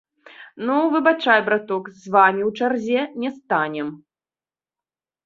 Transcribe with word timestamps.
Ну, 0.67 0.77
выбачай, 0.93 1.43
браток, 1.49 1.83
з 2.05 2.13
вамі 2.15 2.41
ў 2.49 2.63
чарзе 2.63 3.01
не 3.25 3.29
станем. 3.37 3.93